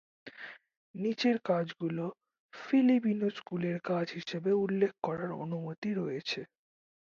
নীচের 0.95 1.37
কাজগুলো 1.45 2.05
ফিলিপিনো 2.53 3.27
স্কুলের 3.37 3.77
কাজ 3.89 4.05
হিসেবে 4.17 4.51
উল্লেখ 4.63 4.91
করার 5.03 5.31
অনুমতি 5.43 5.89
রয়েছে। 5.95 6.39